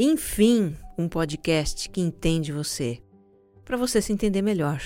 [0.00, 3.02] Enfim, um podcast que entende você,
[3.64, 4.80] para você se entender melhor.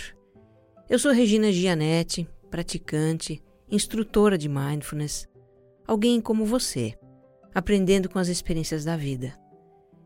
[0.88, 5.28] Eu sou Regina Gianetti, praticante, instrutora de mindfulness,
[5.86, 6.95] alguém como você,
[7.55, 9.38] aprendendo com as experiências da vida.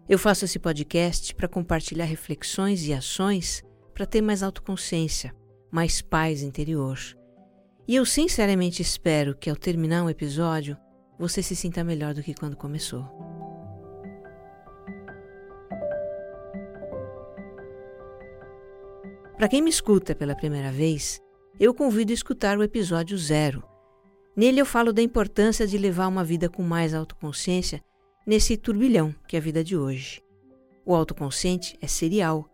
[0.09, 3.63] Eu faço esse podcast para compartilhar reflexões e ações
[3.95, 5.33] para ter mais autoconsciência,
[5.71, 6.99] mais paz interior.
[7.87, 10.77] E eu sinceramente espero que ao terminar um episódio
[11.17, 13.36] você se sinta melhor do que quando começou.
[19.37, 21.21] Para quem me escuta pela primeira vez,
[21.61, 23.63] eu convido a escutar o episódio zero.
[24.35, 27.81] Nele eu falo da importância de levar uma vida com mais autoconsciência
[28.27, 30.23] nesse turbilhão que é a vida de hoje.
[30.85, 32.49] O autoconsciente é serial.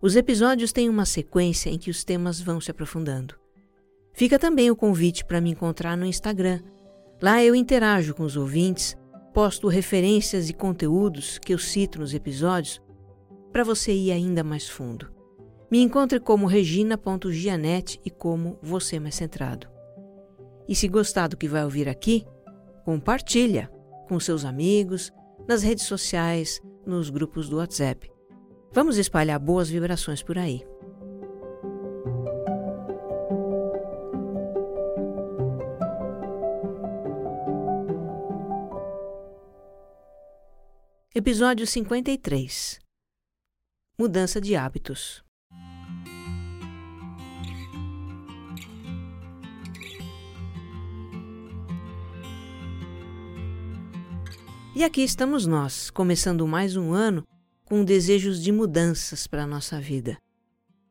[0.00, 3.34] Os episódios têm uma sequência em que os temas vão se aprofundando.
[4.12, 6.60] Fica também o convite para me encontrar no Instagram,
[7.20, 8.96] Lá eu interajo com os ouvintes,
[9.34, 12.80] posto referências e conteúdos que eu cito nos episódios
[13.52, 15.17] para você ir ainda mais fundo.
[15.70, 19.68] Me encontre como regina.gianete e como você mais centrado.
[20.66, 22.24] E se gostar do que vai ouvir aqui,
[22.84, 23.70] compartilha
[24.08, 25.12] com seus amigos,
[25.46, 28.10] nas redes sociais, nos grupos do WhatsApp.
[28.72, 30.66] Vamos espalhar boas vibrações por aí.
[41.14, 42.78] Episódio 53
[43.98, 45.27] Mudança de hábitos.
[54.78, 57.26] E aqui estamos nós, começando mais um ano
[57.64, 60.16] com desejos de mudanças para a nossa vida,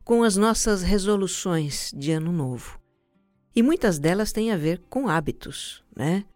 [0.04, 2.78] com as nossas resoluções de ano novo.
[3.56, 6.26] E muitas delas têm a ver com hábitos, né?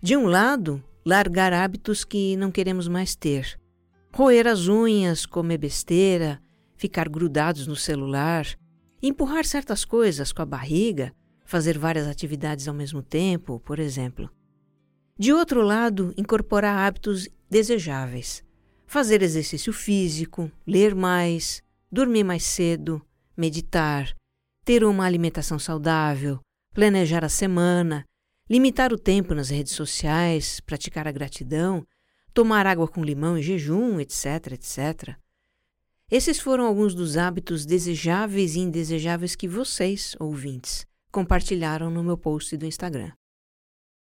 [0.00, 3.58] De um lado, largar hábitos que não queremos mais ter.
[4.14, 6.40] Roer as unhas, comer besteira,
[6.76, 8.46] ficar grudados no celular,
[9.02, 11.12] empurrar certas coisas com a barriga,
[11.44, 14.30] fazer várias atividades ao mesmo tempo, por exemplo.
[15.16, 18.42] De outro lado, incorporar hábitos desejáveis.
[18.84, 23.00] Fazer exercício físico, ler mais, dormir mais cedo,
[23.36, 24.12] meditar,
[24.64, 26.40] ter uma alimentação saudável,
[26.74, 28.04] planejar a semana,
[28.50, 31.86] limitar o tempo nas redes sociais, praticar a gratidão,
[32.32, 35.16] tomar água com limão em jejum, etc, etc.
[36.10, 42.56] Esses foram alguns dos hábitos desejáveis e indesejáveis que vocês, ouvintes, compartilharam no meu post
[42.56, 43.12] do Instagram.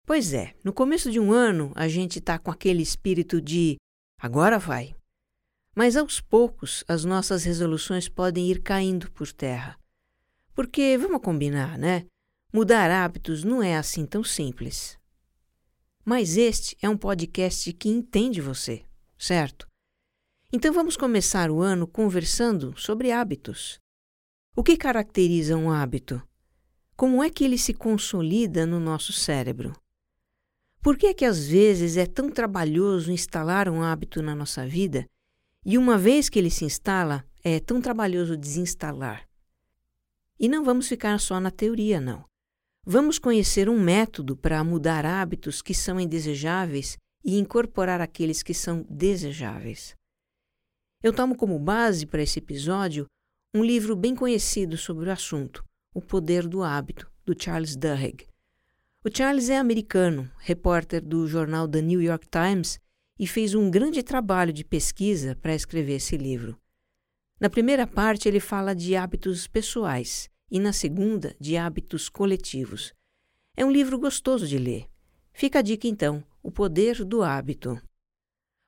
[0.06, 3.78] Pois é, no começo de um ano a gente está com aquele espírito de
[4.20, 4.96] agora vai.
[5.76, 9.78] Mas aos poucos as nossas resoluções podem ir caindo por terra.
[10.54, 12.06] Porque, vamos combinar, né?
[12.54, 14.98] Mudar hábitos não é assim tão simples.
[16.04, 18.84] Mas este é um podcast que entende você,
[19.18, 19.66] certo?
[20.52, 23.80] Então vamos começar o ano conversando sobre hábitos.
[24.54, 26.22] O que caracteriza um hábito?
[26.98, 29.74] Como é que ele se consolida no nosso cérebro?
[30.82, 35.06] Por que é que às vezes é tão trabalhoso instalar um hábito na nossa vida
[35.64, 39.28] e uma vez que ele se instala, é tão trabalhoso desinstalar?
[40.40, 42.26] E não vamos ficar só na teoria, não.
[42.84, 48.84] Vamos conhecer um método para mudar hábitos que são indesejáveis e incorporar aqueles que são
[48.90, 49.94] desejáveis.
[51.04, 53.06] Eu tomo como base para esse episódio
[53.54, 55.64] um livro bem conhecido sobre o assunto,
[55.94, 58.31] O Poder do Hábito, do Charles Duhigg.
[59.04, 62.80] O Charles é americano, repórter do jornal The New York Times
[63.18, 66.56] e fez um grande trabalho de pesquisa para escrever esse livro.
[67.40, 72.94] Na primeira parte, ele fala de hábitos pessoais e na segunda, de hábitos coletivos.
[73.58, 74.88] É um livro gostoso de ler.
[75.34, 77.82] Fica a dica então: O Poder do Hábito.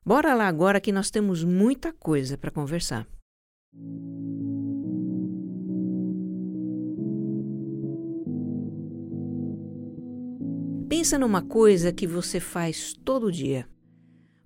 [0.03, 3.07] Bora lá agora que nós temos muita coisa para conversar.
[10.87, 13.67] Pensa numa coisa que você faz todo dia.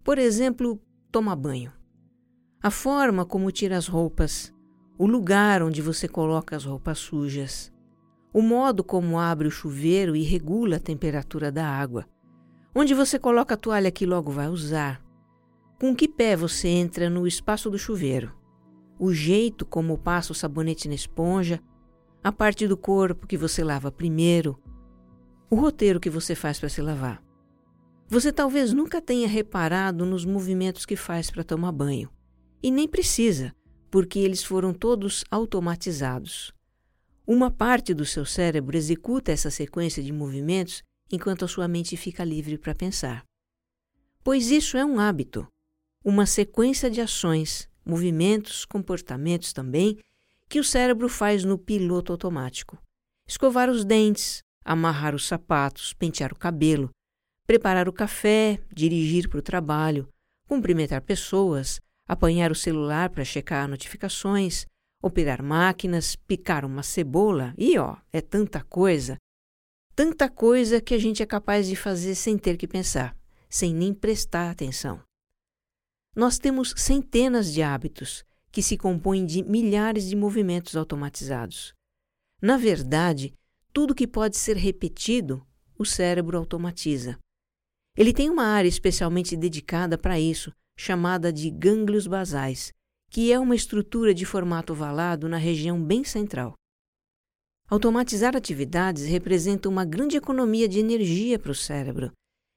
[0.03, 0.81] Por exemplo,
[1.11, 1.71] toma banho.
[2.61, 4.53] A forma como tira as roupas,
[4.97, 7.71] o lugar onde você coloca as roupas sujas,
[8.33, 12.05] o modo como abre o chuveiro e regula a temperatura da água,
[12.73, 15.01] onde você coloca a toalha que logo vai usar,
[15.79, 18.33] Com que pé você entra no espaço do chuveiro?
[18.97, 21.61] O jeito como passa o sabonete na esponja,
[22.23, 24.59] a parte do corpo que você lava primeiro,
[25.49, 27.23] o roteiro que você faz para se lavar.
[28.09, 32.09] Você talvez nunca tenha reparado nos movimentos que faz para tomar banho.
[32.63, 33.53] E nem precisa,
[33.91, 36.53] porque eles foram todos automatizados.
[37.25, 42.23] Uma parte do seu cérebro executa essa sequência de movimentos enquanto a sua mente fica
[42.23, 43.23] livre para pensar.
[44.23, 45.47] Pois isso é um hábito,
[46.03, 49.97] uma sequência de ações, movimentos, comportamentos também,
[50.49, 52.77] que o cérebro faz no piloto automático.
[53.27, 56.89] Escovar os dentes, amarrar os sapatos, pentear o cabelo,
[57.47, 60.09] preparar o café, dirigir para o trabalho,
[60.45, 64.65] cumprimentar pessoas, apanhar o celular para checar notificações,
[65.01, 69.17] operar máquinas, picar uma cebola e ó, é tanta coisa.
[69.95, 73.15] Tanta coisa que a gente é capaz de fazer sem ter que pensar,
[73.49, 75.01] sem nem prestar atenção.
[76.13, 81.73] Nós temos centenas de hábitos que se compõem de milhares de movimentos automatizados.
[82.41, 83.33] Na verdade,
[83.73, 85.45] tudo que pode ser repetido,
[85.77, 87.17] o cérebro automatiza.
[87.95, 92.71] Ele tem uma área especialmente dedicada para isso, chamada de gânglios basais,
[93.09, 96.53] que é uma estrutura de formato ovalado na região bem central.
[97.69, 102.11] Automatizar atividades representa uma grande economia de energia para o cérebro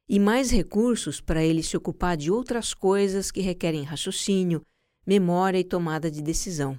[0.08, 4.60] e mais recursos para ele se ocupar de outras coisas que requerem raciocínio,
[5.06, 6.78] memória e tomada de decisão.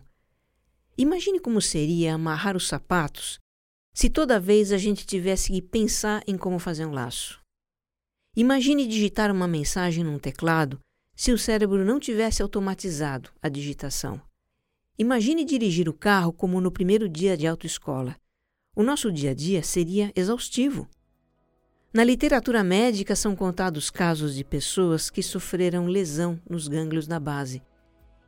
[0.98, 3.39] Imagine como seria amarrar os sapatos
[3.94, 7.40] se toda vez a gente tivesse que pensar em como fazer um laço.
[8.36, 10.80] Imagine digitar uma mensagem num teclado
[11.16, 14.22] se o cérebro não tivesse automatizado a digitação.
[14.98, 18.16] Imagine dirigir o carro como no primeiro dia de autoescola.
[18.76, 20.88] O nosso dia a dia seria exaustivo.
[21.94, 27.62] Na literatura médica são contados casos de pessoas que sofreram lesão nos gânglios da base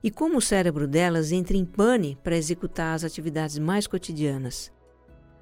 [0.04, 4.70] e como o cérebro delas entra em pane para executar as atividades mais cotidianas.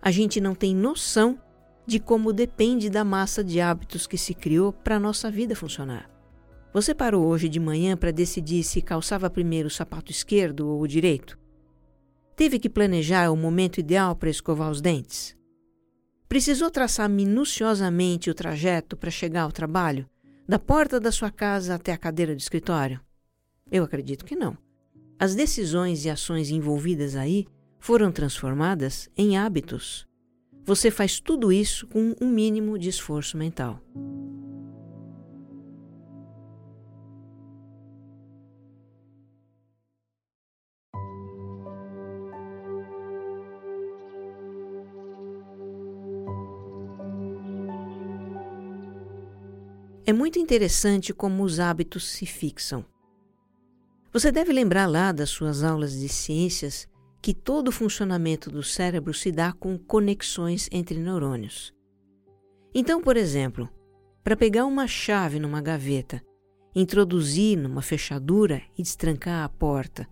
[0.01, 1.39] A gente não tem noção
[1.85, 6.09] de como depende da massa de hábitos que se criou para a nossa vida funcionar.
[6.73, 10.87] Você parou hoje de manhã para decidir se calçava primeiro o sapato esquerdo ou o
[10.87, 11.37] direito?
[12.35, 15.37] Teve que planejar o momento ideal para escovar os dentes?
[16.27, 20.09] Precisou traçar minuciosamente o trajeto para chegar ao trabalho,
[20.47, 22.99] da porta da sua casa até a cadeira do escritório?
[23.69, 24.57] Eu acredito que não.
[25.19, 27.45] As decisões e ações envolvidas aí
[27.81, 30.07] foram transformadas em hábitos.
[30.63, 33.81] Você faz tudo isso com um mínimo de esforço mental.
[50.05, 52.85] É muito interessante como os hábitos se fixam.
[54.13, 56.90] Você deve lembrar lá das suas aulas de ciências
[57.21, 61.73] que todo o funcionamento do cérebro se dá com conexões entre neurônios.
[62.73, 63.69] Então, por exemplo,
[64.23, 66.21] para pegar uma chave numa gaveta,
[66.73, 70.07] introduzir numa fechadura e destrancar a porta,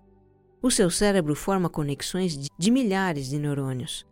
[0.62, 4.06] o seu cérebro forma conexões de milhares de neurônios.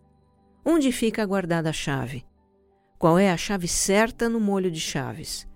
[0.65, 2.25] Onde fica guardada a chave?
[2.99, 5.47] Qual é a chave certa no molho de chaves?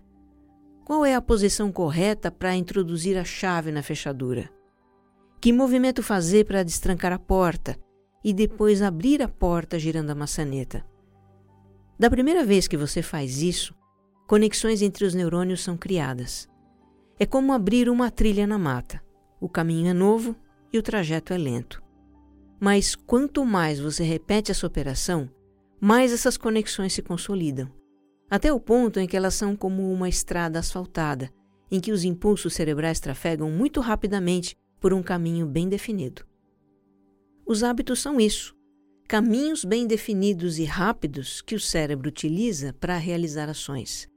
[0.84, 4.50] Qual é a posição correta para introduzir a chave na fechadura?
[5.42, 7.76] Que movimento fazer para destrancar a porta
[8.22, 10.86] e depois abrir a porta girando a maçaneta?
[11.98, 13.74] Da primeira vez que você faz isso,
[14.28, 16.48] conexões entre os neurônios são criadas.
[17.18, 19.02] É como abrir uma trilha na mata.
[19.40, 20.36] O caminho é novo
[20.72, 21.82] e o trajeto é lento.
[22.60, 25.28] Mas quanto mais você repete essa operação,
[25.80, 27.68] mais essas conexões se consolidam,
[28.30, 31.32] até o ponto em que elas são como uma estrada asfaltada,
[31.68, 36.26] em que os impulsos cerebrais trafegam muito rapidamente por um caminho bem definido.
[37.46, 38.52] Os hábitos são isso,
[39.06, 44.08] caminhos bem definidos e rápidos que o cérebro utiliza para realizar ações.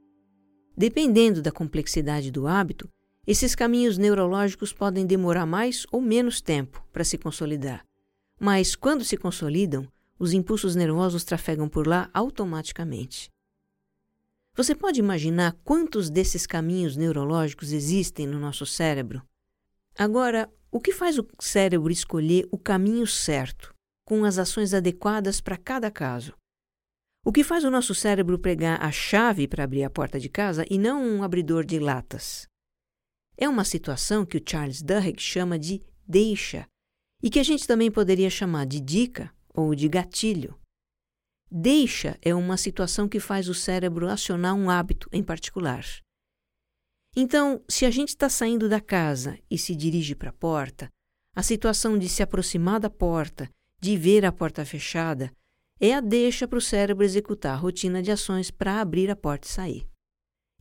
[0.76, 2.88] Dependendo da complexidade do hábito,
[3.24, 7.84] esses caminhos neurológicos podem demorar mais ou menos tempo para se consolidar.
[8.38, 9.86] Mas quando se consolidam,
[10.18, 13.30] os impulsos nervosos trafegam por lá automaticamente.
[14.56, 19.22] Você pode imaginar quantos desses caminhos neurológicos existem no nosso cérebro?
[19.98, 23.74] Agora, o que faz o cérebro escolher o caminho certo,
[24.06, 26.34] com as ações adequadas para cada caso?
[27.24, 30.64] O que faz o nosso cérebro pregar a chave para abrir a porta de casa
[30.70, 32.46] e não um abridor de latas?
[33.36, 36.66] É uma situação que o Charles Duhigg chama de deixa
[37.22, 40.56] e que a gente também poderia chamar de dica ou de gatilho.
[41.50, 45.84] Deixa é uma situação que faz o cérebro acionar um hábito em particular.
[47.18, 50.92] Então, se a gente está saindo da casa e se dirige para a porta,
[51.34, 53.48] a situação de se aproximar da porta,
[53.80, 55.32] de ver a porta fechada,
[55.80, 59.48] é a deixa para o cérebro executar a rotina de ações para abrir a porta
[59.48, 59.88] e sair.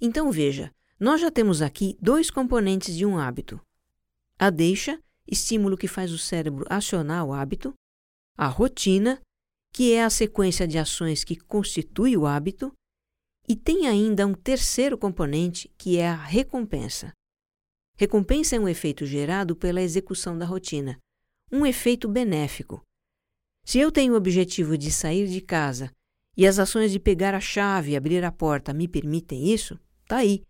[0.01, 3.59] Então veja, nós já temos aqui dois componentes de um hábito:
[4.39, 4.97] a deixa,
[5.27, 7.74] estímulo que faz o cérebro acionar o hábito,
[8.38, 9.21] a rotina,
[9.74, 12.71] que é a sequência de ações que constitui o hábito,
[13.47, 17.11] e tem ainda um terceiro componente que é a recompensa.
[17.97, 20.97] Recompensa é um efeito gerado pela execução da rotina,
[21.51, 22.81] um efeito benéfico.
[23.63, 25.91] Se eu tenho o objetivo de sair de casa
[26.35, 30.17] e as ações de pegar a chave e abrir a porta me permitem isso, tá
[30.17, 30.43] aí.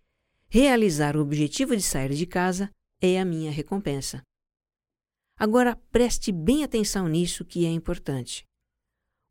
[0.49, 2.69] Realizar o objetivo de sair de casa
[3.01, 4.21] é a minha recompensa.
[5.37, 8.45] Agora preste bem atenção nisso que é importante.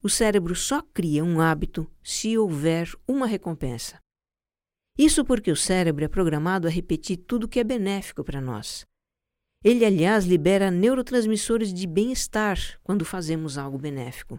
[0.04, 3.98] O cérebro só cria um hábito se houver uma recompensa.
[4.98, 8.84] Isso porque o cérebro é programado a repetir tudo que é benéfico para nós.
[9.64, 14.38] Ele, aliás, libera neurotransmissores de bem-estar quando fazemos algo benéfico.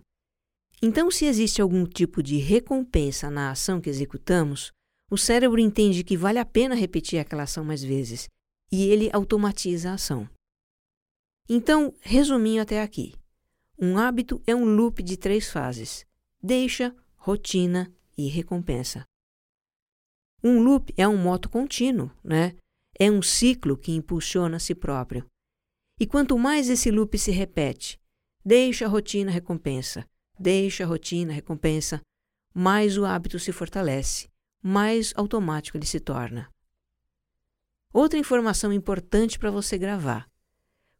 [0.83, 4.71] Então, se existe algum tipo de recompensa na ação que executamos,
[5.09, 8.29] o cérebro entende que vale a pena repetir aquela ação mais vezes
[8.71, 10.29] e ele automatiza a ação.
[11.49, 13.15] Então, resuminho até aqui.
[13.77, 16.05] Um hábito é um loop de três fases:
[16.41, 19.05] deixa, rotina e recompensa.
[20.43, 22.55] Um loop é um moto contínuo, né?
[22.97, 25.25] É um ciclo que impulsiona a si próprio.
[25.99, 27.99] E quanto mais esse loop se repete,
[28.43, 30.07] deixa rotina, recompensa,
[30.39, 32.01] deixa rotina, recompensa,
[32.53, 34.29] mais o hábito se fortalece,
[34.61, 36.49] mais automático ele se torna.
[37.91, 40.29] Outra informação importante para você gravar.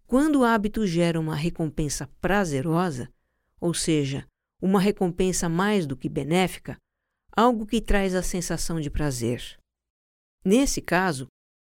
[0.07, 3.11] Quando o hábito gera uma recompensa prazerosa,
[3.59, 4.27] ou seja,
[4.61, 6.77] uma recompensa mais do que benéfica,
[7.31, 9.57] algo que traz a sensação de prazer.
[10.43, 11.27] Nesse caso,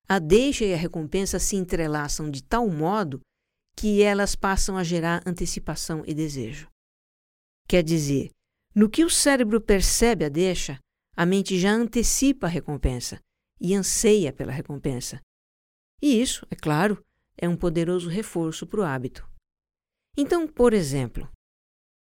[0.09, 3.21] a deixa e a recompensa se entrelaçam de tal modo
[3.77, 6.69] que elas passam a gerar antecipação e desejo.
[7.67, 8.31] Quer dizer,
[8.75, 10.79] no que o cérebro percebe a deixa,
[11.17, 13.21] a mente já antecipa a recompensa
[13.61, 15.21] e anseia pela recompensa.
[16.03, 17.03] E isso, é claro,
[17.37, 19.29] é um poderoso reforço para o hábito.
[20.17, 21.29] Então, por exemplo,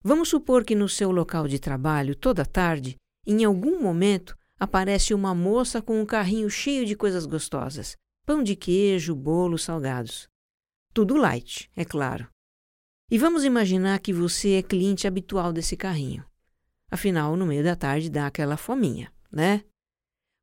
[0.03, 5.33] vamos supor que no seu local de trabalho, toda tarde, em algum momento, aparece uma
[5.35, 10.27] moça com um carrinho cheio de coisas gostosas: pão de queijo, bolo, salgados.
[10.93, 12.27] Tudo light, é claro.
[13.09, 16.25] E vamos imaginar que você é cliente habitual desse carrinho.
[16.89, 19.63] Afinal, no meio da tarde dá aquela fominha, né?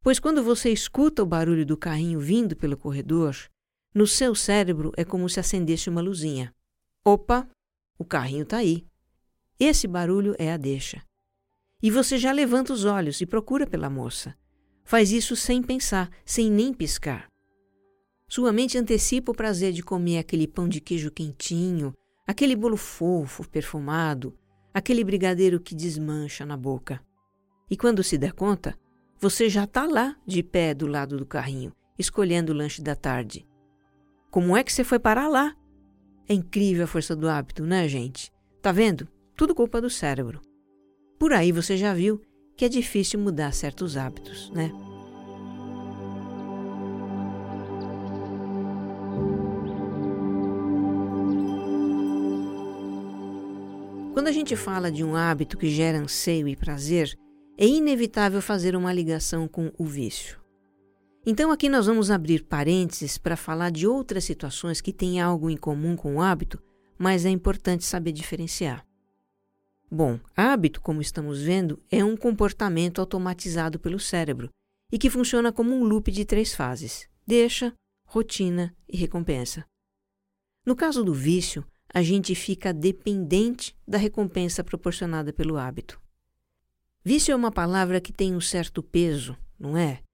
[0.02, 3.36] Pois quando você escuta o barulho do carrinho vindo pelo corredor,
[3.98, 6.54] no seu cérebro é como se acendesse uma luzinha.
[7.04, 7.48] Opa,
[7.98, 8.86] o carrinho está aí.
[9.58, 11.02] Esse barulho é a deixa.
[11.82, 14.36] E você já levanta os olhos e procura pela moça.
[14.84, 17.26] Faz isso sem pensar, sem nem piscar.
[18.28, 21.92] Sua mente antecipa o prazer de comer aquele pão de queijo quentinho,
[22.24, 24.32] aquele bolo fofo, perfumado,
[24.72, 27.04] aquele brigadeiro que desmancha na boca.
[27.68, 28.78] E quando se der conta,
[29.18, 33.44] você já está lá, de pé do lado do carrinho, escolhendo o lanche da tarde.
[34.30, 35.56] Como é que você foi parar lá?
[36.28, 38.30] É incrível a força do hábito, né, gente?
[38.60, 39.08] Tá vendo?
[39.34, 40.42] Tudo culpa do cérebro.
[41.18, 42.20] Por aí você já viu
[42.54, 44.70] que é difícil mudar certos hábitos, né?
[54.12, 57.16] Quando a gente fala de um hábito que gera anseio e prazer,
[57.56, 60.38] é inevitável fazer uma ligação com o vício.
[61.30, 65.58] Então, aqui nós vamos abrir parênteses para falar de outras situações que têm algo em
[65.58, 66.58] comum com o hábito,
[66.96, 68.82] mas é importante saber diferenciar.
[69.90, 74.48] Bom, hábito, como estamos vendo, é um comportamento automatizado pelo cérebro
[74.90, 77.74] e que funciona como um loop de três fases: deixa,
[78.06, 79.66] rotina e recompensa.
[80.64, 86.00] No caso do vício, a gente fica dependente da recompensa proporcionada pelo hábito.
[87.04, 90.07] Vício é uma palavra que tem um certo peso, não é?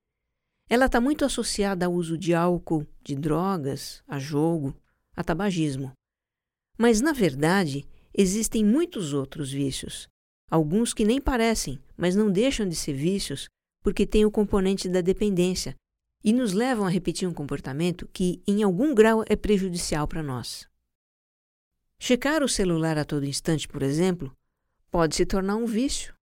[0.69, 4.75] Ela está muito associada ao uso de álcool, de drogas, a jogo,
[5.15, 5.93] a tabagismo.
[6.79, 10.09] Mas, na verdade, existem muitos outros vícios.
[10.51, 13.49] Alguns que nem parecem, mas não deixam de ser vícios
[13.83, 15.77] porque têm o componente da dependência
[16.25, 20.67] e nos levam a repetir um comportamento que, em algum grau, é prejudicial para nós.
[21.99, 24.35] Checar o celular a todo instante, por exemplo,
[24.91, 26.14] pode se tornar um vício.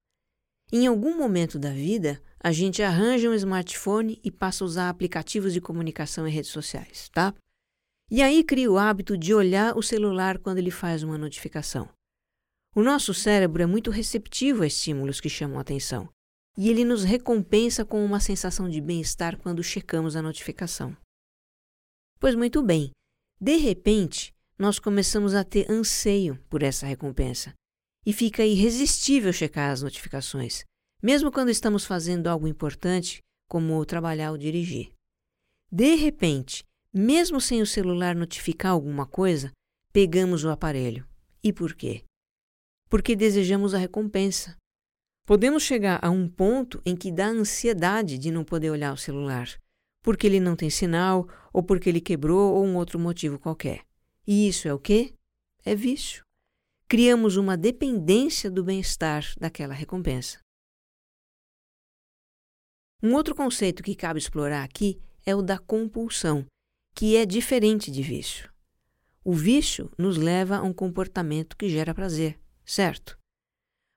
[0.74, 5.52] Em algum momento da vida, a gente arranja um smartphone e passa a usar aplicativos
[5.52, 7.34] de comunicação e redes sociais, tá?
[8.10, 11.90] E aí cria o hábito de olhar o celular quando ele faz uma notificação.
[12.74, 16.08] O nosso cérebro é muito receptivo a estímulos que chamam atenção.
[16.54, 20.94] e ele nos recompensa com uma sensação de bem-estar quando checamos a notificação.
[22.20, 22.90] Pois muito bem,
[23.40, 27.54] de repente, nós começamos a ter anseio por essa recompensa
[28.04, 30.64] e fica irresistível checar as notificações,
[31.02, 34.92] mesmo quando estamos fazendo algo importante, como trabalhar ou dirigir.
[35.70, 39.52] De repente, mesmo sem o celular notificar alguma coisa,
[39.92, 41.06] pegamos o aparelho.
[41.42, 42.04] E por quê?
[42.88, 44.56] Porque desejamos a recompensa.
[45.24, 49.48] Podemos chegar a um ponto em que dá ansiedade de não poder olhar o celular,
[50.02, 53.82] porque ele não tem sinal, ou porque ele quebrou, ou um outro motivo qualquer.
[54.26, 55.14] E isso é o quê?
[55.64, 56.24] É vício.
[56.92, 60.40] Criamos uma dependência do bem-estar daquela recompensa.
[63.02, 66.44] Um outro conceito que cabe explorar aqui é o da compulsão,
[66.94, 68.52] que é diferente de vício.
[69.24, 73.18] O vício nos leva a um comportamento que gera prazer, certo?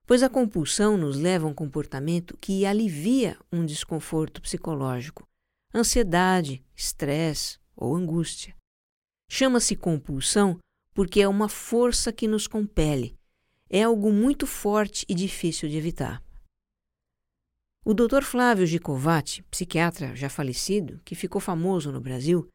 [0.08, 5.28] Pois a compulsão nos leva a um comportamento que alivia um desconforto psicológico,
[5.74, 8.56] ansiedade, estresse ou angústia.
[9.30, 10.58] Chama-se compulsão
[10.96, 13.20] porque é uma força que nos compele,
[13.70, 16.24] é algo muito forte e difícil de evitar.
[17.84, 18.24] O Dr.
[18.24, 22.48] Flávio Gicovati, psiquiatra já falecido, que ficou famoso no Brasil,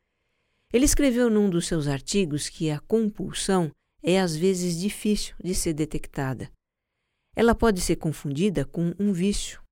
[0.72, 3.70] ele escreveu num dos seus artigos que a compulsão
[4.02, 6.50] é às vezes difícil de ser detectada.
[7.36, 9.62] Ela pode ser confundida com um vício.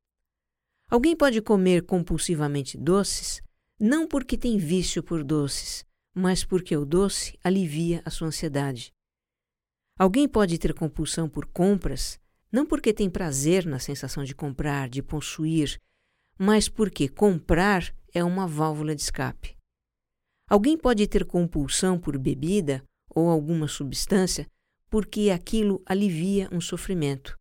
[0.90, 3.40] Alguém pode comer compulsivamente doces
[3.80, 5.84] não porque tem vício por doces,
[6.18, 8.92] mas porque o doce alivia a sua ansiedade.
[9.96, 12.18] Alguém pode ter compulsão por compras
[12.50, 15.78] não porque tem prazer na sensação de comprar, de possuir,
[16.36, 19.56] mas porque comprar é uma válvula de escape.
[20.50, 24.44] Alguém pode ter compulsão por bebida ou alguma substância
[24.90, 27.36] porque aquilo alivia um sofrimento.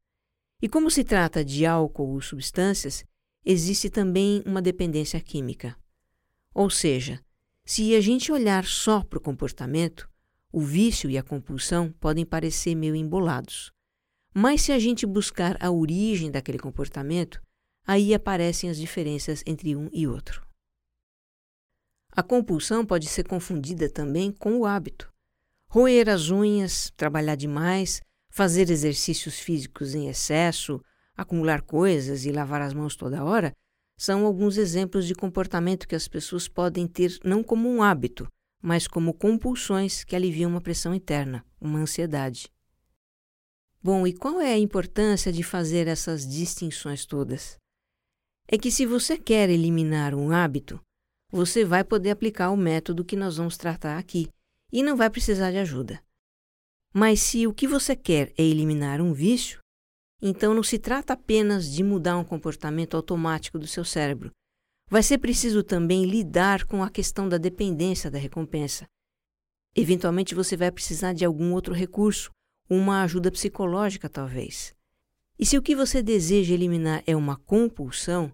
[0.62, 3.04] E como se trata de álcool ou substâncias,
[3.44, 5.76] existe também uma dependência química.
[6.54, 7.20] Ou seja,
[7.68, 10.10] se a gente olhar só para o comportamento,
[10.54, 13.74] o vício e a compulsão podem parecer meio embolados.
[14.34, 17.42] Mas se a gente buscar a origem daquele comportamento,
[17.86, 20.48] aí aparecem as diferenças entre um e outro.
[22.14, 25.12] A compulsão pode ser confundida também com o hábito.
[25.70, 30.82] Roer as unhas, trabalhar demais, fazer exercícios físicos em excesso,
[31.18, 33.52] acumular coisas e lavar as mãos toda hora
[33.98, 38.28] são alguns exemplos de comportamento que as pessoas podem ter não como um hábito,
[38.62, 42.52] mas como compulsões que aliviam uma pressão interna, uma ansiedade.
[43.82, 47.58] Bom, e qual é a importância de fazer essas distinções todas?
[48.48, 50.80] É que se você quer eliminar um hábito,
[51.32, 54.28] você vai poder aplicar o método que nós vamos tratar aqui
[54.72, 56.02] e não vai precisar de ajuda.
[56.94, 59.60] Mas se o que você quer é eliminar um vício,
[60.22, 64.32] então não se trata apenas de mudar um comportamento automático do seu cérebro.
[64.90, 68.86] Vai ser preciso também lidar com a questão da dependência da recompensa.
[69.76, 72.32] Eventualmente você vai precisar de algum outro recurso,
[72.70, 74.74] uma ajuda psicológica talvez.
[75.38, 78.34] E se o que você deseja eliminar é uma compulsão,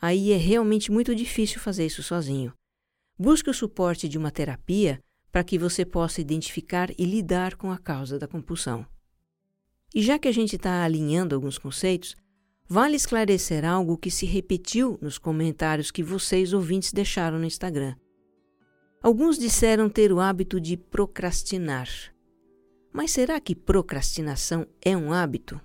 [0.00, 2.52] aí é realmente muito difícil fazer isso sozinho.
[3.18, 5.00] Busque o suporte de uma terapia
[5.32, 8.86] para que você possa identificar e lidar com a causa da compulsão.
[9.94, 12.14] E já que a gente está alinhando alguns conceitos,
[12.68, 17.94] vale esclarecer algo que se repetiu nos comentários que vocês ouvintes deixaram no Instagram.
[19.02, 21.88] Alguns disseram ter o hábito de procrastinar.
[22.92, 25.60] Mas será que procrastinação é um hábito?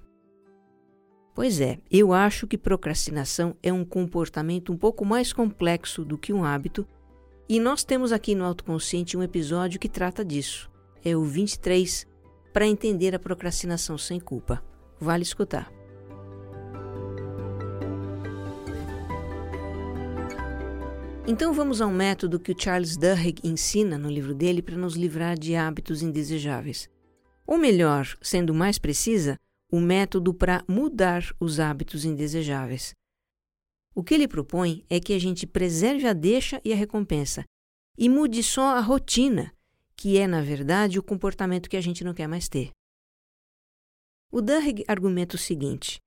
[1.33, 6.31] Pois é, eu acho que procrastinação é um comportamento um pouco mais complexo do que
[6.31, 6.87] um hábito,
[7.49, 10.71] e nós temos aqui no Autoconsciente um episódio que trata disso.
[11.03, 12.05] É o 23,
[12.53, 14.63] para entender a procrastinação sem culpa.
[14.99, 15.71] Vale escutar.
[21.25, 25.37] Então vamos ao método que o Charles Duhigg ensina no livro dele para nos livrar
[25.37, 26.89] de hábitos indesejáveis.
[27.47, 29.39] Ou melhor, sendo mais precisa,
[29.71, 32.93] o método para mudar os hábitos indesejáveis.
[33.95, 37.43] O que ele propõe é que a gente preserve a deixa e a recompensa
[37.97, 39.53] e mude só a rotina,
[39.95, 42.71] que é, na verdade, o comportamento que a gente não quer mais ter.
[44.31, 45.99] O Duhigg argumenta o seguinte: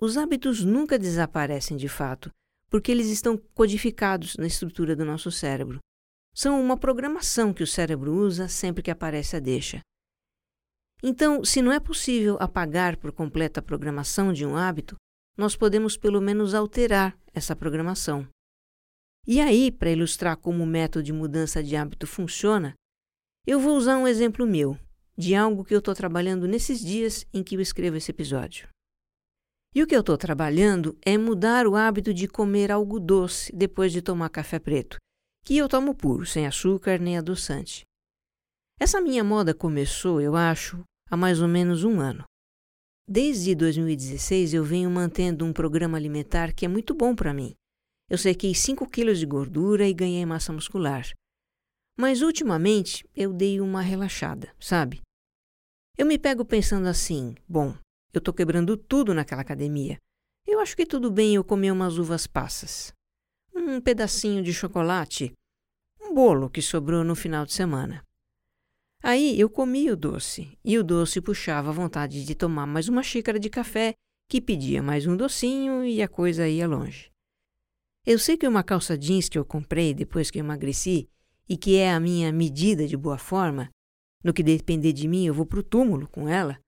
[0.00, 2.30] os hábitos nunca desaparecem de fato,
[2.68, 5.78] porque eles estão codificados na estrutura do nosso cérebro.
[6.34, 9.80] São uma programação que o cérebro usa sempre que aparece a deixa.
[11.02, 14.96] Então, se não é possível apagar por completo a programação de um hábito,
[15.36, 18.26] nós podemos pelo menos alterar essa programação.
[19.26, 22.74] E aí, para ilustrar como o método de mudança de hábito funciona,
[23.46, 24.78] eu vou usar um exemplo meu,
[25.16, 28.68] de algo que eu estou trabalhando nesses dias em que eu escrevo esse episódio.
[29.74, 33.92] E o que eu estou trabalhando é mudar o hábito de comer algo doce depois
[33.92, 34.96] de tomar café preto,
[35.44, 37.82] que eu tomo puro, sem açúcar nem adoçante.
[38.80, 42.24] Essa minha moda começou, eu acho, há mais ou menos um ano.
[43.06, 47.54] Desde 2016 eu venho mantendo um programa alimentar que é muito bom para mim.
[48.08, 51.06] Eu sequei 5 quilos de gordura e ganhei massa muscular.
[51.96, 55.00] Mas ultimamente eu dei uma relaxada, sabe?
[55.96, 57.76] Eu me pego pensando assim: bom,
[58.12, 59.98] eu tô quebrando tudo naquela academia.
[60.46, 62.92] Eu acho que tudo bem eu comer umas uvas passas.
[63.54, 65.32] Um pedacinho de chocolate.
[66.00, 68.02] Um bolo que sobrou no final de semana.
[69.02, 73.02] Aí eu comi o doce, e o doce puxava a vontade de tomar mais uma
[73.02, 73.94] xícara de café,
[74.30, 77.10] que pedia mais um docinho e a coisa ia longe.
[78.06, 81.08] Eu sei que uma calça jeans que eu comprei depois que emagreci
[81.48, 83.70] e que é a minha medida de boa forma,
[84.22, 86.58] no que depender de mim eu vou pro túmulo com ela,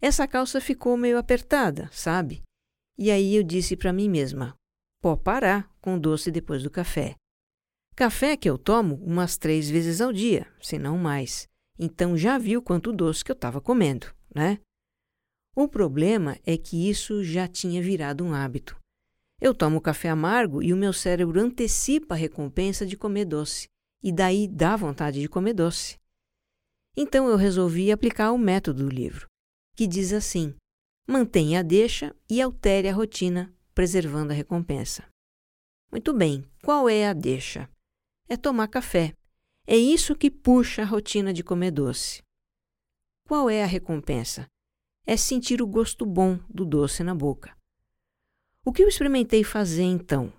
[0.00, 2.42] essa calça ficou meio apertada, sabe?
[2.98, 4.54] E aí eu disse para mim mesma:
[5.00, 7.14] pode parar com o doce depois do café.
[7.94, 11.46] Café que eu tomo umas três vezes ao dia, se não mais.
[11.78, 14.58] Então já viu quanto doce que eu estava comendo, né?
[15.54, 18.76] O problema é que isso já tinha virado um hábito.
[19.40, 23.66] Eu tomo café amargo e o meu cérebro antecipa a recompensa de comer doce,
[24.02, 25.98] e daí dá vontade de comer doce.
[26.96, 29.32] Então eu resolvi aplicar o método do livro
[29.74, 30.54] que diz assim:
[31.06, 35.08] mantenha a deixa e altere a rotina, preservando a recompensa.
[35.90, 37.68] Muito bem, qual é a deixa?
[38.28, 39.14] É tomar café.
[39.66, 42.22] É isso que puxa a rotina de comer doce.
[43.26, 44.46] Qual é a recompensa?
[45.06, 47.56] É sentir o gosto bom do doce na boca.
[48.64, 50.32] O que eu experimentei fazer então?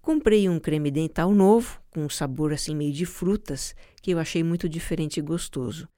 [0.00, 4.44] Comprei um creme dental novo, com um sabor assim meio de frutas, que eu achei
[4.44, 5.88] muito diferente e gostoso.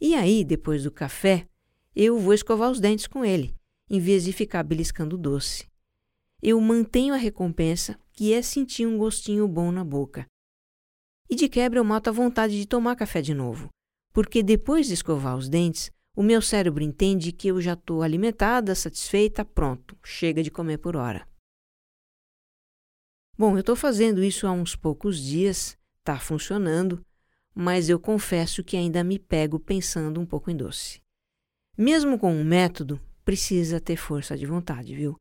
[0.00, 1.48] E aí, depois do café,
[1.96, 3.52] eu vou escovar os dentes com ele,
[3.90, 5.66] em vez de ficar beliscando doce.
[6.40, 10.26] Eu mantenho a recompensa, que é sentir um gostinho bom na boca.
[11.28, 13.68] E de quebra eu mato a vontade de tomar café de novo,
[14.12, 18.76] porque depois de escovar os dentes, o meu cérebro entende que eu já estou alimentada,
[18.76, 21.26] satisfeita, pronto, chega de comer por hora.
[23.42, 27.04] Bom, eu estou fazendo isso há uns poucos dias, está funcionando,
[27.52, 31.02] mas eu confesso que ainda me pego pensando um pouco em doce.
[31.76, 35.16] Mesmo com um método, precisa ter força de vontade, viu?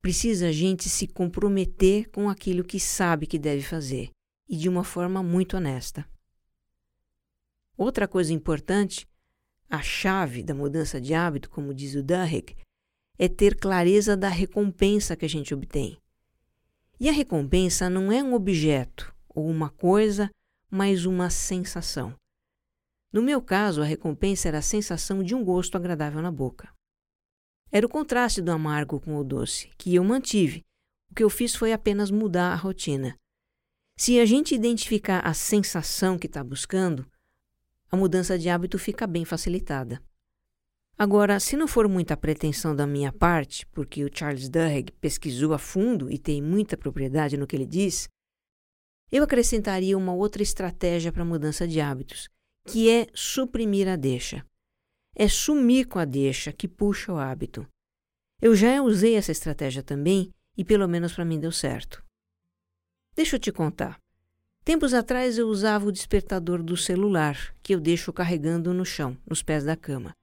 [0.00, 4.08] Precisa a gente se comprometer com aquilo que sabe que deve fazer
[4.48, 6.08] e de uma forma muito honesta.
[7.76, 9.06] Outra coisa importante,
[9.68, 12.56] a chave da mudança de hábito, como diz o Duhigg,
[13.18, 16.01] é ter clareza da recompensa que a gente obtém.
[17.02, 20.30] E a recompensa não é um objeto ou uma coisa,
[20.70, 22.14] mas uma sensação.
[23.12, 26.72] No meu caso, a recompensa era a sensação de um gosto agradável na boca.
[27.72, 30.64] Era o contraste do amargo com o doce, que eu mantive.
[31.10, 33.18] O que eu fiz foi apenas mudar a rotina.
[33.96, 37.04] Se a gente identificar a sensação que está buscando,
[37.90, 40.00] a mudança de hábito fica bem facilitada.
[41.02, 45.58] Agora, se não for muita pretensão da minha parte, porque o Charles Duhigg pesquisou a
[45.58, 48.08] fundo e tem muita propriedade no que ele diz,
[49.10, 52.28] eu acrescentaria uma outra estratégia para mudança de hábitos,
[52.68, 54.46] que é suprimir a deixa.
[55.12, 57.66] É sumir com a deixa que puxa o hábito.
[58.40, 62.00] Eu já usei essa estratégia também e pelo menos para mim deu certo.
[63.16, 63.98] Deixa eu te contar.
[64.64, 69.42] Tempos atrás eu usava o despertador do celular, que eu deixo carregando no chão, nos
[69.42, 70.14] pés da cama.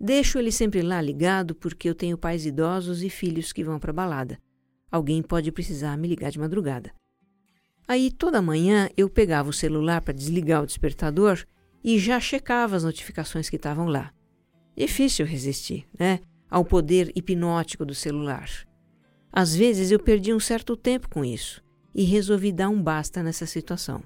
[0.00, 3.92] Deixo ele sempre lá ligado porque eu tenho pais idosos e filhos que vão para
[3.92, 4.38] balada.
[4.90, 6.92] Alguém pode precisar me ligar de madrugada.
[7.86, 11.44] Aí toda manhã eu pegava o celular para desligar o despertador
[11.82, 14.12] e já checava as notificações que estavam lá.
[14.76, 16.20] Difícil resistir, né?
[16.48, 18.48] Ao poder hipnótico do celular.
[19.32, 21.62] Às vezes eu perdi um certo tempo com isso
[21.94, 24.02] e resolvi dar um basta nessa situação.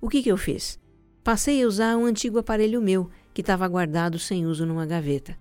[0.00, 0.78] O que, que eu fiz?
[1.22, 5.36] Passei a usar um antigo aparelho meu que estava guardado sem uso numa gaveta.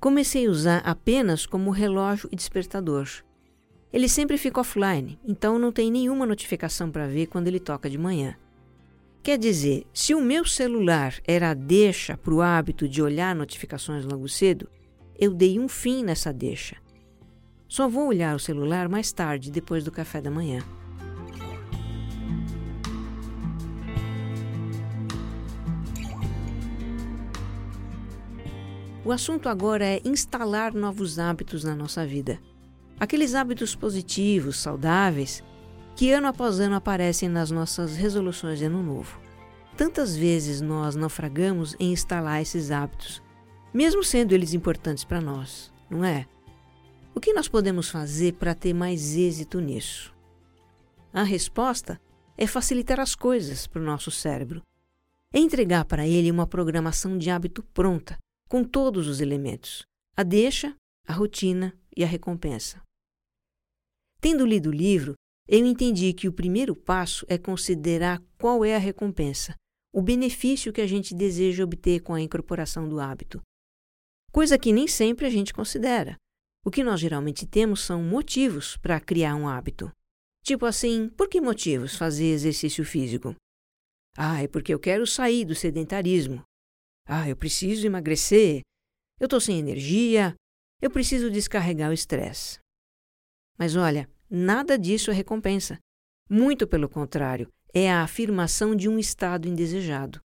[0.00, 3.08] Comecei a usar apenas como relógio e despertador.
[3.92, 7.98] Ele sempre fica offline, então não tem nenhuma notificação para ver quando ele toca de
[7.98, 8.36] manhã.
[9.22, 14.04] Quer dizer, se o meu celular era a deixa para o hábito de olhar notificações
[14.04, 14.68] logo cedo,
[15.16, 16.76] eu dei um fim nessa deixa.
[17.68, 20.60] Só vou olhar o celular mais tarde, depois do café da manhã.
[29.04, 32.38] O assunto agora é instalar novos hábitos na nossa vida.
[33.00, 35.42] Aqueles hábitos positivos, saudáveis,
[35.96, 39.20] que ano após ano aparecem nas nossas resoluções de ano novo.
[39.76, 43.20] Tantas vezes nós naufragamos em instalar esses hábitos,
[43.74, 46.26] mesmo sendo eles importantes para nós, não é?
[47.12, 50.14] O que nós podemos fazer para ter mais êxito nisso?
[51.12, 52.00] A resposta
[52.38, 54.62] é facilitar as coisas para o nosso cérebro.
[55.32, 58.16] É entregar para ele uma programação de hábito pronta,
[58.52, 59.82] com todos os elementos:
[60.14, 60.76] a deixa,
[61.08, 62.82] a rotina e a recompensa.
[64.20, 65.14] Tendo lido o livro,
[65.48, 69.54] eu entendi que o primeiro passo é considerar qual é a recompensa,
[69.90, 73.40] o benefício que a gente deseja obter com a incorporação do hábito.
[74.30, 76.18] Coisa que nem sempre a gente considera.
[76.62, 79.90] O que nós geralmente temos são motivos para criar um hábito.
[80.44, 83.34] Tipo assim, por que motivos fazer exercício físico?
[84.14, 86.44] Ah, é porque eu quero sair do sedentarismo.
[87.14, 88.62] Ah, eu preciso emagrecer.
[89.20, 90.34] Eu estou sem energia.
[90.80, 92.58] Eu preciso descarregar o estresse.
[93.58, 95.78] Mas olha, nada disso é recompensa.
[96.30, 100.20] Muito pelo contrário, é a afirmação de um estado indesejado.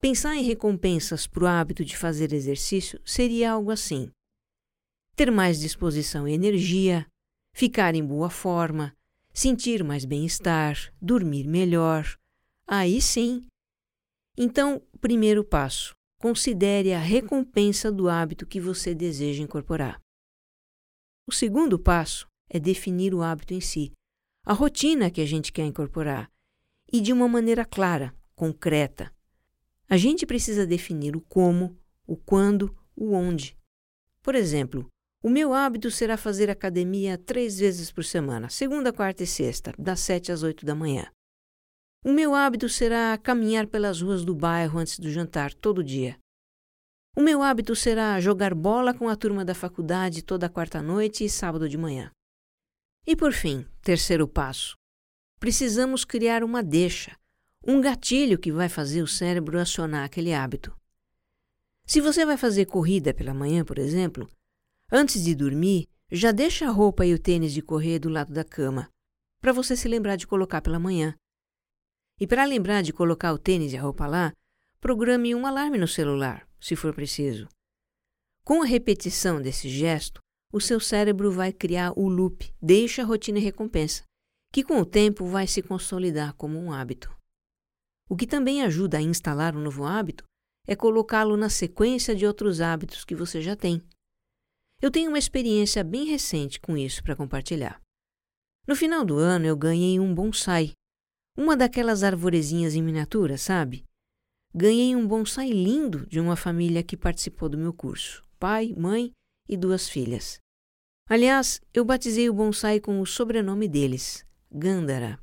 [0.00, 4.10] Pensar em recompensas para o hábito de fazer exercício seria algo assim:
[5.14, 7.06] ter mais disposição e energia,
[7.54, 8.94] ficar em boa forma,
[9.34, 12.16] sentir mais bem-estar, dormir melhor.
[12.66, 13.46] Aí sim.
[14.38, 20.00] Então, primeiro passo: considere a recompensa do hábito que você deseja incorporar.
[21.26, 23.92] O segundo passo é definir o hábito em si,
[24.44, 26.30] a rotina que a gente quer incorporar,
[26.92, 29.12] e de uma maneira clara, concreta.
[29.88, 33.56] A gente precisa definir o como, o quando, o onde.
[34.22, 34.86] Por exemplo,
[35.22, 40.00] o meu hábito será fazer academia três vezes por semana, segunda, quarta e sexta, das
[40.00, 41.10] sete às oito da manhã.
[42.08, 46.18] O meu hábito será caminhar pelas ruas do bairro antes do jantar, todo dia.
[47.14, 51.68] O meu hábito será jogar bola com a turma da faculdade toda quarta-noite e sábado
[51.68, 52.10] de manhã.
[53.06, 54.74] E por fim, terceiro passo:
[55.38, 57.14] precisamos criar uma deixa,
[57.62, 60.74] um gatilho que vai fazer o cérebro acionar aquele hábito.
[61.84, 64.26] Se você vai fazer corrida pela manhã, por exemplo,
[64.90, 68.44] antes de dormir, já deixa a roupa e o tênis de correr do lado da
[68.44, 68.88] cama,
[69.42, 71.14] para você se lembrar de colocar pela manhã.
[72.20, 74.32] E para lembrar de colocar o tênis e a roupa lá,
[74.80, 77.48] programe um alarme no celular, se for preciso.
[78.44, 80.20] Com a repetição desse gesto,
[80.52, 84.02] o seu cérebro vai criar o loop, deixa a rotina e recompensa,
[84.52, 87.14] que com o tempo vai se consolidar como um hábito.
[88.08, 90.24] O que também ajuda a instalar um novo hábito
[90.66, 93.82] é colocá-lo na sequência de outros hábitos que você já tem.
[94.80, 97.80] Eu tenho uma experiência bem recente com isso para compartilhar.
[98.66, 100.72] No final do ano, eu ganhei um bonsai,
[101.38, 103.84] uma daquelas arvorezinhas em miniatura, sabe?
[104.52, 109.12] Ganhei um bonsai lindo de uma família que participou do meu curso: pai, mãe
[109.48, 110.40] e duas filhas.
[111.08, 115.16] Aliás, eu batizei o bonsai com o sobrenome deles, Gandhara.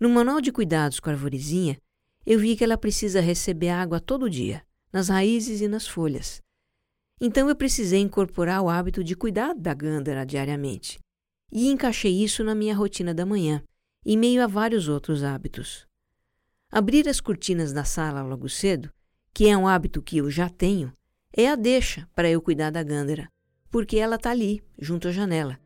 [0.00, 1.78] No manual de cuidados com a arvorezinha,
[2.26, 6.42] eu vi que ela precisa receber água todo dia, nas raízes e nas folhas.
[7.20, 10.98] Então eu precisei incorporar o hábito de cuidar da Gandhara diariamente.
[11.52, 13.62] E encaixei isso na minha rotina da manhã,
[14.08, 15.84] em meio a vários outros hábitos.
[16.70, 18.88] Abrir as cortinas da sala logo cedo,
[19.34, 20.92] que é um hábito que eu já tenho,
[21.36, 23.28] é a deixa para eu cuidar da Gândara,
[23.68, 25.58] porque ela está ali, junto à janela.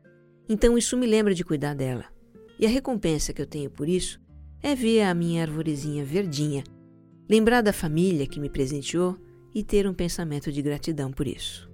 [0.49, 2.05] Então isso me lembra de cuidar dela.
[2.57, 4.19] E a recompensa que eu tenho por isso
[4.59, 6.63] é ver a minha arvorezinha verdinha,
[7.29, 9.17] lembrar da família que me presenteou
[9.53, 11.70] e ter um pensamento de gratidão por isso.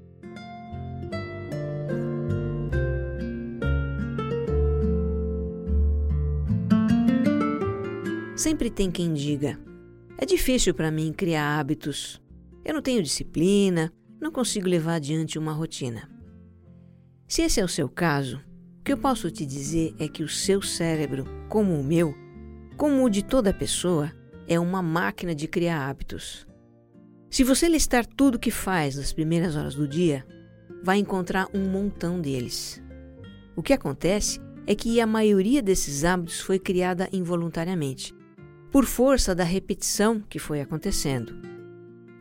[8.38, 9.60] Sempre tem quem diga:
[10.18, 12.22] é difícil para mim criar hábitos
[12.68, 16.10] eu não tenho disciplina, não consigo levar adiante uma rotina.
[17.26, 18.42] Se esse é o seu caso,
[18.82, 22.14] o que eu posso te dizer é que o seu cérebro, como o meu,
[22.76, 24.12] como o de toda pessoa,
[24.50, 26.46] é uma máquina de criar hábitos.
[27.30, 30.26] Se você listar tudo o que faz nas primeiras horas do dia,
[30.84, 32.84] vai encontrar um montão deles.
[33.56, 38.14] O que acontece é que a maioria desses hábitos foi criada involuntariamente,
[38.78, 41.34] por força da repetição que foi acontecendo.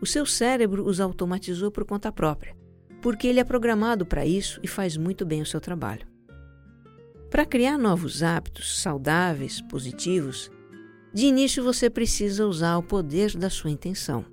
[0.01, 2.57] O seu cérebro os automatizou por conta própria,
[3.03, 6.07] porque ele é programado para isso e faz muito bem o seu trabalho.
[7.31, 10.51] Para criar novos hábitos saudáveis, positivos,
[11.13, 14.25] de início você precisa usar o poder da sua intenção.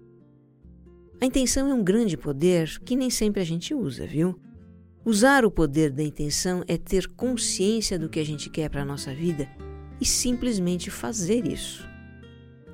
[1.20, 4.40] A intenção é um grande poder que nem sempre a gente usa, viu?
[5.04, 8.86] Usar o poder da intenção é ter consciência do que a gente quer para a
[8.86, 9.46] nossa vida
[10.00, 11.92] e simplesmente fazer isso.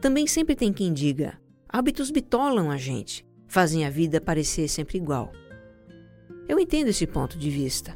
[0.01, 5.31] Também sempre tem quem diga: Hábitos bitolam a gente, fazem a vida parecer sempre igual.
[6.47, 7.95] Eu entendo esse ponto de vista.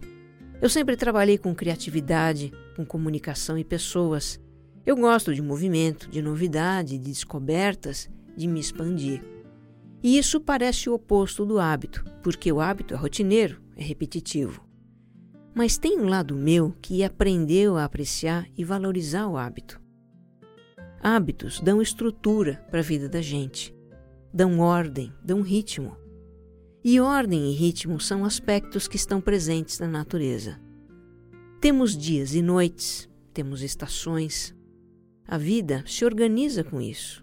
[0.62, 4.40] Eu sempre trabalhei com criatividade, com comunicação e pessoas.
[4.86, 9.24] Eu gosto de movimento, de novidade, de descobertas, de me expandir.
[10.04, 14.64] E isso parece o oposto do hábito, porque o hábito é rotineiro, é repetitivo.
[15.56, 19.83] Mas tem um lado meu que aprendeu a apreciar e valorizar o hábito.
[21.06, 23.76] Hábitos dão estrutura para a vida da gente,
[24.34, 25.98] dão ordem, dão ritmo.
[26.82, 30.62] E ordem e ritmo são aspectos que estão presentes na natureza.
[31.60, 34.56] Temos dias e noites, temos estações.
[35.28, 37.22] A vida se organiza com isso.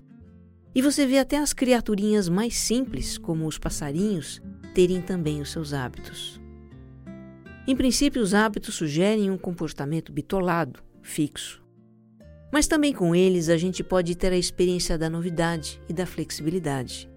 [0.75, 4.43] E você vê até as criaturinhas mais simples, como os passarinhos,
[4.75, 6.39] terem também os seus hábitos.
[7.67, 11.60] Em princípio, os hábitos sugerem um comportamento bitolado, fixo.
[12.53, 17.09] Mas também com eles a gente pode ter a experiência da novidade e da flexibilidade.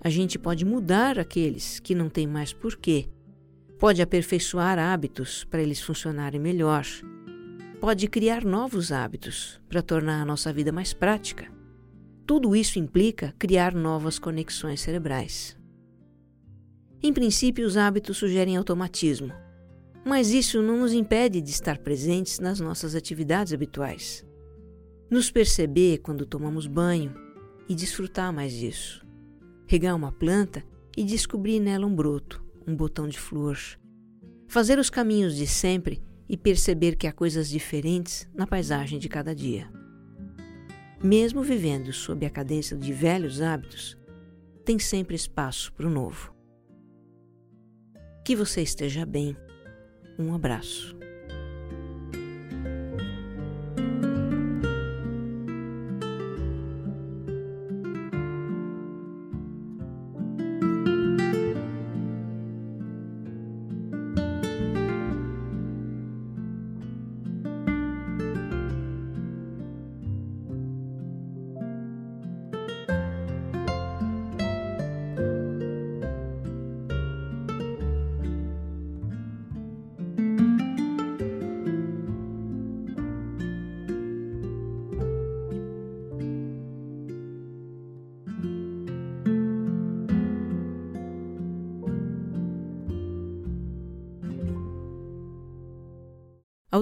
[0.00, 3.08] A gente pode mudar aqueles que não têm mais porquê.
[3.78, 6.84] Pode aperfeiçoar hábitos para eles funcionarem melhor.
[7.80, 11.46] Pode criar novos hábitos para tornar a nossa vida mais prática.
[12.26, 15.56] Tudo isso implica criar novas conexões cerebrais.
[17.00, 19.32] Em princípio, os hábitos sugerem automatismo,
[20.04, 24.25] mas isso não nos impede de estar presentes nas nossas atividades habituais.
[25.08, 27.14] Nos perceber quando tomamos banho
[27.68, 29.06] e desfrutar mais disso.
[29.66, 30.64] Regar uma planta
[30.96, 33.56] e descobrir nela um broto, um botão de flor.
[34.48, 39.34] Fazer os caminhos de sempre e perceber que há coisas diferentes na paisagem de cada
[39.34, 39.70] dia.
[41.02, 43.96] Mesmo vivendo sob a cadência de velhos hábitos,
[44.64, 46.34] tem sempre espaço para o novo.
[48.24, 49.36] Que você esteja bem.
[50.18, 50.96] Um abraço.